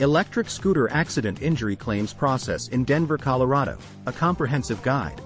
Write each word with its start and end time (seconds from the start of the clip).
Electric 0.00 0.50
Scooter 0.50 0.90
Accident 0.90 1.40
Injury 1.40 1.74
Claims 1.74 2.12
Process 2.12 2.68
in 2.68 2.84
Denver, 2.84 3.16
Colorado, 3.16 3.78
a 4.04 4.12
comprehensive 4.12 4.82
guide. 4.82 5.22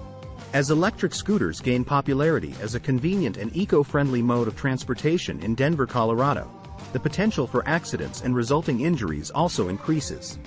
As 0.53 0.71
electric 0.71 1.13
scooters 1.13 1.59
gain 1.59 1.83
popularity 1.83 2.55
as 2.61 2.73
a 2.73 2.79
convenient 2.79 3.35
and 3.35 3.53
eco-friendly 3.53 4.21
mode 4.21 4.47
of 4.47 4.55
transportation 4.55 5.43
in 5.43 5.55
Denver, 5.55 5.85
Colorado, 5.85 6.49
the 6.93 6.99
potential 7.01 7.47
for 7.47 7.67
accidents 7.67 8.21
and 8.21 8.33
resulting 8.33 8.79
injuries 8.79 9.29
also 9.29 9.67
increases. 9.67 10.39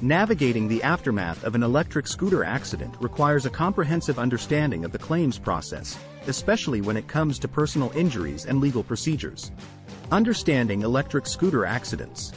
Navigating 0.00 0.68
the 0.68 0.82
aftermath 0.82 1.44
of 1.44 1.54
an 1.54 1.62
electric 1.62 2.06
scooter 2.06 2.44
accident 2.44 2.94
requires 2.98 3.44
a 3.44 3.50
comprehensive 3.50 4.18
understanding 4.18 4.86
of 4.86 4.92
the 4.92 4.98
claims 4.98 5.38
process, 5.38 5.98
especially 6.28 6.80
when 6.80 6.96
it 6.96 7.08
comes 7.08 7.38
to 7.38 7.46
personal 7.46 7.92
injuries 7.94 8.46
and 8.46 8.58
legal 8.58 8.82
procedures. 8.82 9.52
Understanding 10.10 10.80
electric 10.80 11.26
scooter 11.26 11.66
accidents. 11.66 12.32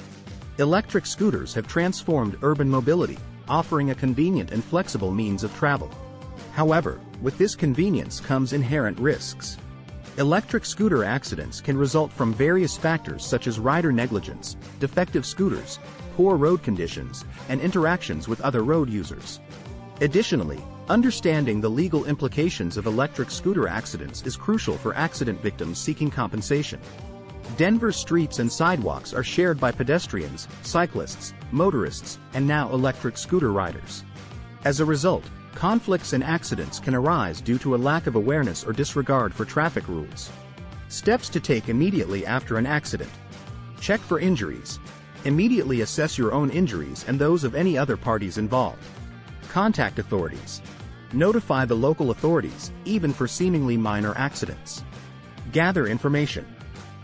Electric 0.60 1.06
scooters 1.06 1.54
have 1.54 1.70
transformed 1.70 2.38
urban 2.42 2.70
mobility, 2.70 3.18
offering 3.48 3.92
a 3.92 3.96
convenient 3.96 4.52
and 4.52 4.62
flexible 4.62 5.10
means 5.10 5.46
of 5.46 5.56
travel. 5.56 5.90
However, 6.52 7.00
with 7.22 7.38
this 7.38 7.56
convenience 7.56 8.20
comes 8.20 8.52
inherent 8.52 9.00
risks. 9.00 9.58
Electric 10.18 10.66
scooter 10.66 11.06
accidents 11.06 11.62
can 11.62 11.78
result 11.78 12.12
from 12.12 12.34
various 12.34 12.76
factors 12.76 13.26
such 13.26 13.48
as 13.48 13.58
rider 13.58 13.94
negligence, 13.94 14.58
defective 14.82 15.26
scooters, 15.26 15.80
poor 16.18 16.36
road 16.36 16.62
conditions, 16.62 17.24
and 17.48 17.62
interactions 17.62 18.28
with 18.28 18.42
other 18.42 18.64
road 18.64 18.90
users. 18.90 19.40
Additionally, 20.02 20.62
understanding 20.90 21.62
the 21.62 21.70
legal 21.70 22.04
implications 22.04 22.76
of 22.76 22.86
electric 22.86 23.32
scooter 23.32 23.70
accidents 23.70 24.24
is 24.24 24.36
crucial 24.36 24.76
for 24.76 24.94
accident 24.96 25.42
victims 25.42 25.80
seeking 25.80 26.12
compensation. 26.12 26.82
Denver's 27.60 27.98
streets 27.98 28.40
and 28.40 28.50
sidewalks 28.50 29.14
are 29.14 29.22
shared 29.22 29.60
by 29.60 29.70
pedestrians, 29.74 30.48
cyclists, 30.62 31.34
motorists, 31.52 32.18
and 32.34 32.48
now 32.48 32.70
electric 32.70 33.18
scooter 33.18 33.52
riders. 33.52 34.06
As 34.64 34.80
a 34.80 34.86
result, 34.86 35.26
conflicts 35.56 36.14
and 36.14 36.24
accidents 36.24 36.80
can 36.80 36.96
arise 36.96 37.42
due 37.42 37.58
to 37.58 37.76
a 37.76 37.84
lack 37.90 38.08
of 38.08 38.16
awareness 38.16 38.64
or 38.64 38.72
disregard 38.72 39.34
for 39.34 39.44
traffic 39.44 39.90
rules. 39.90 40.32
Steps 40.88 41.28
to 41.28 41.42
take 41.42 41.68
immediately 41.68 42.26
after 42.26 42.56
an 42.56 42.66
accident. 42.66 43.12
Check 43.82 44.00
for 44.00 44.22
injuries. 44.22 44.80
Immediately 45.26 45.82
assess 45.82 46.18
your 46.18 46.32
own 46.32 46.50
injuries 46.52 47.04
and 47.10 47.20
those 47.20 47.44
of 47.44 47.56
any 47.56 47.78
other 47.78 47.98
parties 47.98 48.38
involved. 48.38 48.82
Contact 49.50 50.00
authorities. 50.00 50.62
Notify 51.12 51.66
the 51.66 51.76
local 51.76 52.12
authorities, 52.12 52.72
even 52.86 53.12
for 53.12 53.28
seemingly 53.28 53.76
minor 53.76 54.14
accidents. 54.16 54.86
Gather 55.52 55.88
information. 55.88 56.46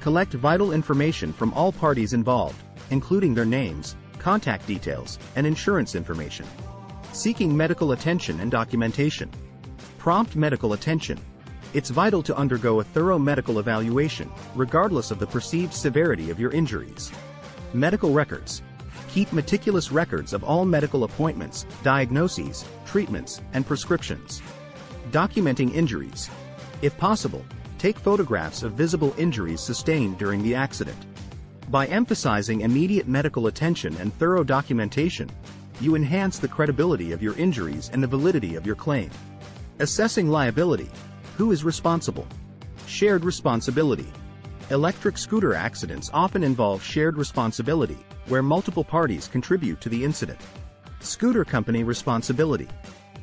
Collect 0.06 0.34
vital 0.34 0.72
information 0.72 1.34
from 1.34 1.52
all 1.56 1.72
parties 1.72 2.14
involved, 2.14 2.62
including 2.92 3.34
their 3.34 3.44
names, 3.44 3.96
contact 4.20 4.68
details, 4.68 5.18
and 5.36 5.48
insurance 5.48 5.96
information. 5.96 6.46
Seeking 7.12 7.58
medical 7.58 7.92
attention 7.92 8.40
and 8.40 8.52
documentation. 8.52 9.32
Prompt 9.98 10.36
medical 10.36 10.74
attention. 10.74 11.18
It's 11.74 11.90
vital 11.90 12.22
to 12.22 12.38
undergo 12.38 12.82
a 12.82 12.84
thorough 12.84 13.18
medical 13.18 13.58
evaluation, 13.58 14.32
regardless 14.54 15.10
of 15.10 15.18
the 15.18 15.26
perceived 15.26 15.74
severity 15.74 16.30
of 16.30 16.40
your 16.40 16.52
injuries. 16.52 17.12
Medical 17.74 18.14
records. 18.14 18.62
Keep 19.12 19.34
meticulous 19.34 19.92
records 19.92 20.34
of 20.34 20.44
all 20.44 20.66
medical 20.66 21.06
appointments, 21.06 21.66
diagnoses, 21.82 22.64
treatments, 22.86 23.42
and 23.54 23.66
prescriptions. 23.66 24.44
Documenting 25.10 25.74
injuries. 25.74 26.30
If 26.84 26.96
possible, 27.00 27.44
take 27.86 28.00
photographs 28.00 28.64
of 28.64 28.74
visible 28.74 29.14
injuries 29.16 29.62
sustained 29.62 30.18
during 30.18 30.42
the 30.42 30.56
accident. 30.56 30.98
By 31.70 31.86
emphasizing 31.86 32.62
immediate 32.62 33.08
medical 33.08 33.46
attention 33.46 33.96
and 33.98 34.12
thorough 34.16 34.44
documentation, 34.44 35.30
you 35.80 35.94
enhance 35.94 36.40
the 36.40 36.48
credibility 36.48 37.12
of 37.12 37.22
your 37.22 37.38
injuries 37.38 37.92
and 37.94 38.02
the 38.02 38.08
validity 38.08 38.56
of 38.56 38.66
your 38.66 38.74
claim. 38.76 39.12
Assessing 39.78 40.30
liability. 40.30 40.90
Who 41.38 41.52
is 41.52 41.64
responsible? 41.64 42.26
Shared 42.88 43.24
responsibility. 43.24 44.12
Electric 44.72 45.16
scooter 45.16 45.54
accidents 45.54 46.10
often 46.12 46.44
involve 46.44 46.82
shared 46.82 47.18
responsibility, 47.18 48.00
where 48.30 48.42
multiple 48.42 48.84
parties 48.84 49.28
contribute 49.28 49.80
to 49.82 49.90
the 49.90 50.04
incident. 50.04 50.40
Scooter 51.02 51.46
company 51.46 51.84
responsibility. 51.84 52.68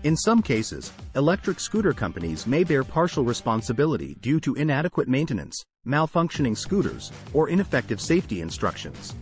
In 0.04 0.16
some 0.16 0.42
cases, 0.42 0.92
electric 1.14 1.60
scooter 1.60 1.92
companies 1.92 2.44
may 2.44 2.64
bear 2.64 2.82
partial 2.82 3.22
responsibility 3.22 4.16
due 4.20 4.40
to 4.40 4.56
inadequate 4.56 5.06
maintenance, 5.06 5.64
malfunctioning 5.86 6.56
scooters, 6.56 7.12
or 7.32 7.48
ineffective 7.48 8.00
safety 8.00 8.40
instructions. 8.40 9.14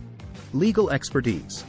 Legal 0.53 0.89
expertise. 0.89 1.65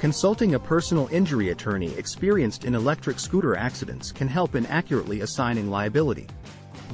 Consulting 0.00 0.56
a 0.56 0.58
personal 0.58 1.08
injury 1.12 1.50
attorney 1.50 1.94
experienced 1.94 2.64
in 2.64 2.74
electric 2.74 3.20
scooter 3.20 3.54
accidents 3.56 4.10
can 4.10 4.26
help 4.26 4.56
in 4.56 4.66
accurately 4.66 5.20
assigning 5.20 5.70
liability. 5.70 6.26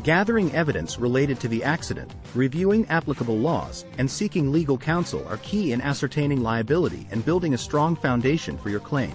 Gathering 0.03 0.55
evidence 0.55 0.99
related 0.99 1.41
to 1.41 1.49
the 1.49 1.65
accident, 1.65 2.15
reviewing 2.35 2.87
applicable 2.89 3.39
laws, 3.39 3.87
and 3.97 4.11
seeking 4.11 4.53
legal 4.53 4.77
counsel 4.77 5.27
are 5.27 5.39
key 5.39 5.73
in 5.73 5.81
ascertaining 5.81 6.43
liability 6.43 7.07
and 7.11 7.25
building 7.25 7.55
a 7.55 7.59
strong 7.59 7.97
foundation 7.97 8.59
for 8.59 8.69
your 8.69 8.81
claim. 8.81 9.13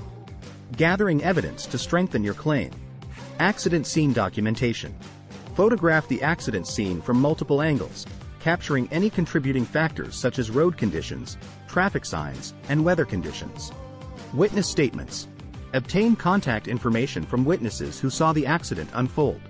Gathering 0.76 1.24
evidence 1.24 1.66
to 1.68 1.78
strengthen 1.78 2.24
your 2.24 2.34
claim. 2.34 2.72
Accident 3.40 3.88
scene 3.88 4.12
documentation. 4.12 4.94
Photograph 5.56 6.08
the 6.10 6.22
accident 6.22 6.68
scene 6.68 7.02
from 7.02 7.22
multiple 7.22 7.62
angles, 7.62 8.06
capturing 8.42 8.88
any 8.92 9.10
contributing 9.10 9.66
factors 9.66 10.16
such 10.16 10.40
as 10.40 10.52
road 10.52 10.78
conditions, 10.78 11.38
traffic 11.68 12.06
signs, 12.06 12.54
and 12.68 12.84
weather 12.84 13.06
conditions. 13.06 13.72
Witness 14.34 14.68
statements. 14.68 15.30
Obtain 15.74 16.16
contact 16.16 16.68
information 16.68 17.24
from 17.24 17.46
witnesses 17.46 18.00
who 18.00 18.10
saw 18.10 18.34
the 18.34 18.46
accident 18.46 18.90
unfold. 18.94 19.42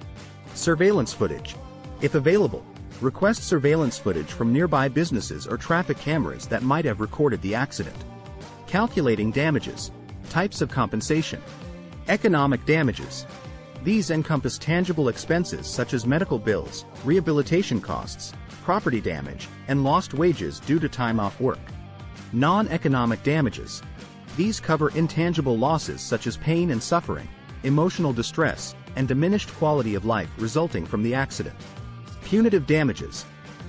Surveillance 0.53 1.13
footage. 1.13 1.55
If 1.99 2.13
available, 2.13 2.63
request 3.01 3.43
surveillance 3.43 3.97
footage 3.97 4.31
from 4.31 4.53
nearby 4.53 4.87
businesses 4.87 5.47
or 5.47 5.57
traffic 5.57 5.97
cameras 5.97 6.45
that 6.47 6.63
might 6.63 6.85
have 6.85 7.01
recorded 7.01 7.41
the 7.41 7.55
accident. 7.55 7.97
Calculating 8.67 9.31
damages. 9.31 9.91
Types 10.29 10.61
of 10.61 10.69
compensation. 10.69 11.41
Economic 12.09 12.65
damages. 12.65 13.25
These 13.83 14.11
encompass 14.11 14.57
tangible 14.57 15.07
expenses 15.07 15.67
such 15.67 15.93
as 15.93 16.05
medical 16.05 16.37
bills, 16.37 16.85
rehabilitation 17.05 17.79
costs, 17.79 18.33
property 18.63 18.99
damage, 18.99 19.47
and 19.69 19.83
lost 19.83 20.13
wages 20.13 20.59
due 20.59 20.79
to 20.79 20.89
time 20.89 21.19
off 21.19 21.39
work. 21.39 21.59
Non-economic 22.33 23.23
damages. 23.23 23.81
These 24.35 24.59
cover 24.59 24.89
intangible 24.89 25.57
losses 25.57 26.01
such 26.01 26.27
as 26.27 26.35
pain 26.37 26.71
and 26.71 26.83
suffering, 26.83 27.27
emotional 27.63 28.11
distress, 28.11 28.75
and 28.97 29.07
diminished 29.07 29.53
quality 29.55 29.95
of 29.95 30.05
life 30.05 30.29
resulting 30.37 30.85
from 30.85 31.03
the 31.03 31.13
accident. 31.13 31.55
Punitive 32.23 32.67
damages. 32.67 33.25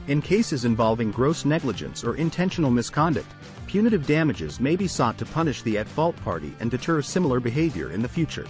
In 0.09 0.21
cases 0.21 0.65
involving 0.65 1.13
gross 1.13 1.45
negligence 1.45 2.03
or 2.03 2.17
intentional 2.17 2.71
misconduct, 2.71 3.31
punitive 3.69 4.07
damages 4.07 4.61
may 4.61 4.75
be 4.75 4.89
sought 4.89 5.19
to 5.19 5.27
punish 5.27 5.61
the 5.61 5.77
at-fault 5.77 6.17
party 6.25 6.55
and 6.59 6.71
deter 6.71 7.03
similar 7.03 7.39
behavior 7.39 7.93
in 7.93 8.01
the 8.01 8.09
future. 8.09 8.47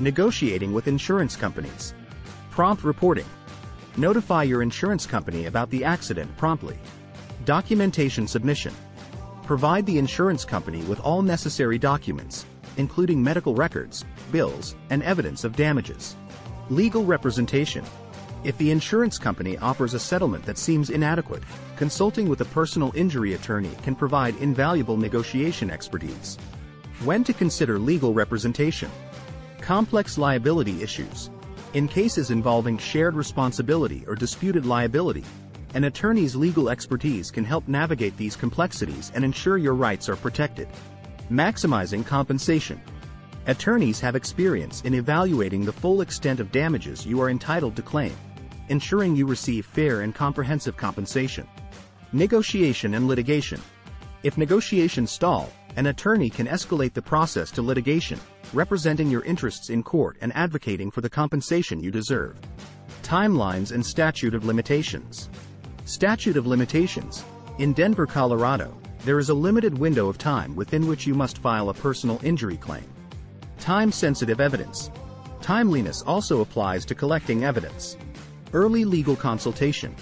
Negotiating 0.00 0.72
with 0.72 0.88
insurance 0.88 1.36
companies. 1.36 1.94
Prompt 2.50 2.82
reporting. 2.82 3.24
Notify 3.96 4.42
your 4.42 4.62
insurance 4.62 5.06
company 5.06 5.46
about 5.46 5.70
the 5.70 5.84
accident 5.84 6.36
promptly. 6.36 6.76
Documentation 7.44 8.26
submission. 8.26 8.74
Provide 9.44 9.86
the 9.86 9.96
insurance 9.96 10.44
company 10.44 10.82
with 10.82 10.98
all 11.00 11.22
necessary 11.22 11.78
documents, 11.78 12.44
including 12.78 13.22
medical 13.22 13.54
records, 13.54 14.04
bills, 14.32 14.74
and 14.90 15.04
evidence 15.04 15.44
of 15.44 15.54
damages. 15.54 16.16
Legal 16.68 17.04
representation. 17.04 17.84
If 18.44 18.56
the 18.56 18.70
insurance 18.70 19.18
company 19.18 19.58
offers 19.58 19.94
a 19.94 19.98
settlement 19.98 20.44
that 20.44 20.58
seems 20.58 20.90
inadequate, 20.90 21.42
consulting 21.76 22.28
with 22.28 22.40
a 22.40 22.46
personal 22.46 22.92
injury 22.94 23.34
attorney 23.34 23.72
can 23.82 23.96
provide 23.96 24.36
invaluable 24.36 24.96
negotiation 24.96 25.70
expertise. 25.70 26.38
When 27.04 27.24
to 27.24 27.32
consider 27.32 27.78
legal 27.78 28.14
representation. 28.14 28.90
Complex 29.60 30.18
liability 30.18 30.82
issues. 30.82 31.30
In 31.74 31.88
cases 31.88 32.30
involving 32.30 32.78
shared 32.78 33.14
responsibility 33.14 34.04
or 34.06 34.14
disputed 34.14 34.64
liability, 34.64 35.24
an 35.74 35.84
attorney's 35.84 36.36
legal 36.36 36.70
expertise 36.70 37.30
can 37.30 37.44
help 37.44 37.66
navigate 37.66 38.16
these 38.16 38.36
complexities 38.36 39.10
and 39.14 39.24
ensure 39.24 39.58
your 39.58 39.74
rights 39.74 40.08
are 40.08 40.16
protected. 40.16 40.68
Maximizing 41.30 42.06
compensation. 42.06 42.80
Attorneys 43.46 44.00
have 44.00 44.14
experience 44.14 44.82
in 44.82 44.94
evaluating 44.94 45.64
the 45.64 45.72
full 45.72 46.00
extent 46.02 46.38
of 46.38 46.52
damages 46.52 47.04
you 47.04 47.20
are 47.20 47.30
entitled 47.30 47.76
to 47.76 47.82
claim, 47.82 48.14
ensuring 48.68 49.16
you 49.16 49.26
receive 49.26 49.66
fair 49.66 50.00
and 50.02 50.14
comprehensive 50.14 50.76
compensation. 50.76 51.46
Negotiation 52.12 52.94
and 52.94 53.06
litigation. 53.06 53.60
If 54.22 54.38
negotiations 54.38 55.12
stall, 55.12 55.52
an 55.76 55.86
attorney 55.86 56.30
can 56.30 56.46
escalate 56.46 56.92
the 56.92 57.02
process 57.02 57.50
to 57.52 57.62
litigation, 57.62 58.18
representing 58.52 59.10
your 59.10 59.22
interests 59.22 59.70
in 59.70 59.82
court 59.82 60.16
and 60.20 60.34
advocating 60.34 60.90
for 60.90 61.00
the 61.00 61.10
compensation 61.10 61.80
you 61.80 61.90
deserve. 61.90 62.36
Timelines 63.02 63.72
and 63.72 63.84
Statute 63.84 64.34
of 64.34 64.44
Limitations. 64.44 65.30
Statute 65.84 66.36
of 66.36 66.46
Limitations. 66.46 67.24
In 67.58 67.72
Denver, 67.72 68.06
Colorado, 68.06 68.76
there 69.04 69.18
is 69.18 69.28
a 69.28 69.34
limited 69.34 69.78
window 69.78 70.08
of 70.08 70.18
time 70.18 70.56
within 70.56 70.86
which 70.86 71.06
you 71.06 71.14
must 71.14 71.38
file 71.38 71.68
a 71.68 71.74
personal 71.74 72.20
injury 72.22 72.56
claim. 72.56 72.84
Time-sensitive 73.58 74.40
evidence. 74.40 74.90
Timeliness 75.40 76.02
also 76.02 76.40
applies 76.40 76.84
to 76.84 76.94
collecting 76.94 77.44
evidence. 77.44 77.96
Early 78.54 78.86
legal 78.86 79.14
consultation. 79.14 79.94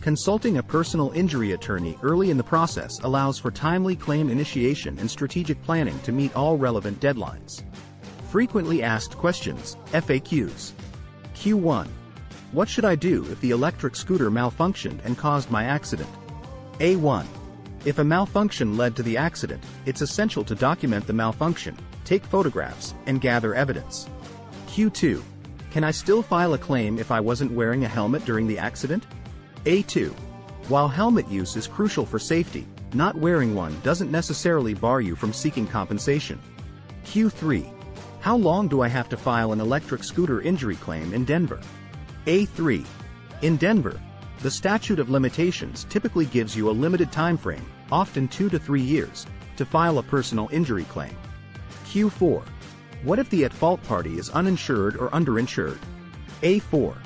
Consulting 0.00 0.58
a 0.58 0.62
personal 0.62 1.10
injury 1.16 1.52
attorney 1.52 1.98
early 2.00 2.30
in 2.30 2.36
the 2.36 2.44
process 2.44 3.00
allows 3.00 3.40
for 3.40 3.50
timely 3.50 3.96
claim 3.96 4.30
initiation 4.30 4.96
and 5.00 5.10
strategic 5.10 5.60
planning 5.64 5.98
to 6.00 6.12
meet 6.12 6.34
all 6.36 6.56
relevant 6.56 7.00
deadlines. 7.00 7.64
Frequently 8.30 8.84
asked 8.84 9.16
questions, 9.16 9.76
FAQs. 9.86 10.72
Q1. 11.34 11.88
What 12.52 12.68
should 12.68 12.84
I 12.84 12.94
do 12.94 13.26
if 13.32 13.40
the 13.40 13.50
electric 13.50 13.96
scooter 13.96 14.30
malfunctioned 14.30 15.04
and 15.04 15.18
caused 15.18 15.50
my 15.50 15.64
accident? 15.64 16.08
A1. 16.78 17.26
If 17.84 17.98
a 17.98 18.04
malfunction 18.04 18.76
led 18.76 18.94
to 18.94 19.02
the 19.02 19.16
accident, 19.16 19.64
it's 19.86 20.02
essential 20.02 20.44
to 20.44 20.54
document 20.54 21.06
the 21.06 21.12
malfunction, 21.12 21.76
take 22.04 22.24
photographs, 22.24 22.94
and 23.06 23.20
gather 23.20 23.56
evidence. 23.56 24.08
Q2. 24.68 25.20
Can 25.70 25.84
I 25.84 25.90
still 25.90 26.22
file 26.22 26.54
a 26.54 26.58
claim 26.58 26.98
if 26.98 27.10
I 27.10 27.20
wasn't 27.20 27.52
wearing 27.52 27.84
a 27.84 27.88
helmet 27.88 28.24
during 28.24 28.46
the 28.46 28.58
accident? 28.58 29.06
A2. 29.64 30.12
While 30.68 30.88
helmet 30.88 31.28
use 31.28 31.56
is 31.56 31.66
crucial 31.66 32.06
for 32.06 32.18
safety, 32.18 32.66
not 32.94 33.16
wearing 33.16 33.54
one 33.54 33.78
doesn't 33.82 34.10
necessarily 34.10 34.72
bar 34.72 35.02
you 35.02 35.14
from 35.14 35.32
seeking 35.32 35.66
compensation. 35.66 36.38
Q3. 37.04 37.70
How 38.20 38.36
long 38.36 38.66
do 38.66 38.80
I 38.80 38.88
have 38.88 39.08
to 39.10 39.16
file 39.16 39.52
an 39.52 39.60
electric 39.60 40.04
scooter 40.04 40.40
injury 40.40 40.76
claim 40.76 41.12
in 41.12 41.24
Denver? 41.24 41.60
A3. 42.26 42.84
In 43.42 43.56
Denver, 43.56 44.00
the 44.40 44.50
statute 44.50 44.98
of 44.98 45.10
limitations 45.10 45.84
typically 45.90 46.26
gives 46.26 46.56
you 46.56 46.70
a 46.70 46.72
limited 46.72 47.12
time 47.12 47.36
frame, 47.36 47.64
often 47.92 48.26
2 48.28 48.48
to 48.48 48.58
3 48.58 48.80
years, 48.80 49.26
to 49.56 49.66
file 49.66 49.98
a 49.98 50.02
personal 50.02 50.48
injury 50.50 50.84
claim. 50.84 51.16
Q4. 51.86 52.42
What 53.04 53.20
if 53.20 53.30
the 53.30 53.44
at-fault 53.44 53.82
party 53.84 54.18
is 54.18 54.30
uninsured 54.30 54.96
or 54.96 55.08
underinsured? 55.10 55.78
A4. 56.42 56.96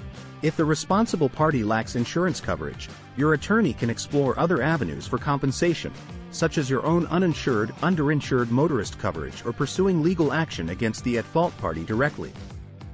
If 0.41 0.57
the 0.57 0.65
responsible 0.65 1.29
party 1.29 1.63
lacks 1.63 1.97
insurance 1.97 2.41
coverage, 2.41 2.89
your 3.17 3.35
attorney 3.35 3.75
can 3.75 3.91
explore 3.91 4.39
other 4.39 4.63
avenues 4.63 5.07
for 5.07 5.19
compensation, 5.19 5.93
such 6.31 6.57
as 6.57 6.71
your 6.71 6.85
own 6.87 7.07
uninsured, 7.09 7.75
underinsured 7.83 8.51
motorist 8.51 8.99
coverage 8.99 9.45
or 9.45 9.53
pursuing 9.53 10.03
legal 10.03 10.33
action 10.33 10.71
against 10.71 11.05
the 11.05 11.19
at-fault 11.19 11.57
party 11.59 11.85
directly. 11.85 12.33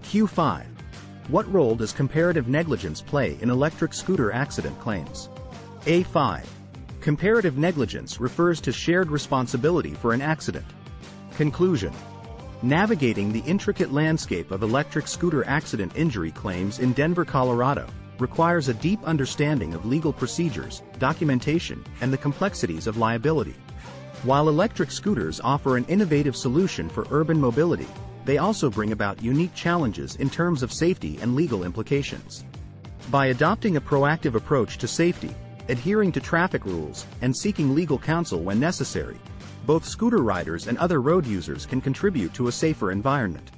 Q5. 0.02 0.64
What 1.28 1.50
role 1.52 1.76
does 1.76 1.92
comparative 1.92 2.48
negligence 2.48 3.00
play 3.00 3.38
in 3.40 3.48
electric 3.48 3.94
scooter 3.94 4.32
accident 4.32 4.78
claims? 4.80 5.28
A5. 5.84 6.44
Comparative 7.00 7.58
negligence 7.58 8.18
refers 8.18 8.60
to 8.60 8.72
shared 8.72 9.10
responsibility 9.10 9.94
for 9.94 10.12
an 10.12 10.20
accident. 10.20 10.66
Conclusion. 11.36 11.92
Navigating 12.62 13.32
the 13.32 13.44
intricate 13.46 13.92
landscape 13.92 14.50
of 14.50 14.64
electric 14.64 15.06
scooter 15.06 15.44
accident 15.44 15.92
injury 15.94 16.32
claims 16.32 16.80
in 16.80 16.92
Denver, 16.92 17.24
Colorado, 17.24 17.86
requires 18.18 18.66
a 18.66 18.74
deep 18.74 18.98
understanding 19.04 19.74
of 19.74 19.86
legal 19.86 20.12
procedures, 20.12 20.82
documentation, 20.98 21.84
and 22.00 22.12
the 22.12 22.18
complexities 22.18 22.88
of 22.88 22.96
liability. 22.96 23.54
While 24.24 24.48
electric 24.48 24.90
scooters 24.90 25.40
offer 25.40 25.76
an 25.76 25.84
innovative 25.84 26.34
solution 26.34 26.88
for 26.88 27.06
urban 27.12 27.40
mobility, 27.40 27.86
they 28.24 28.38
also 28.38 28.68
bring 28.68 28.90
about 28.90 29.22
unique 29.22 29.54
challenges 29.54 30.16
in 30.16 30.28
terms 30.28 30.64
of 30.64 30.72
safety 30.72 31.16
and 31.22 31.36
legal 31.36 31.62
implications. 31.62 32.44
By 33.08 33.26
adopting 33.26 33.76
a 33.76 33.80
proactive 33.80 34.34
approach 34.34 34.78
to 34.78 34.88
safety, 34.88 35.32
adhering 35.68 36.10
to 36.10 36.20
traffic 36.20 36.64
rules, 36.64 37.06
and 37.22 37.36
seeking 37.36 37.72
legal 37.72 38.00
counsel 38.00 38.40
when 38.40 38.58
necessary, 38.58 39.20
both 39.68 39.84
scooter 39.84 40.22
riders 40.22 40.66
and 40.66 40.78
other 40.78 41.02
road 41.02 41.26
users 41.26 41.66
can 41.66 41.78
contribute 41.78 42.32
to 42.32 42.48
a 42.48 42.52
safer 42.52 42.90
environment. 42.90 43.50